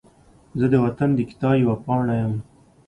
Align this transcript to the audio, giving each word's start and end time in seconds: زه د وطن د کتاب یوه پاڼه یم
زه 0.59 0.65
د 0.73 0.75
وطن 0.85 1.09
د 1.15 1.19
کتاب 1.29 1.55
یوه 1.63 1.75
پاڼه 1.85 2.13
یم 2.21 2.33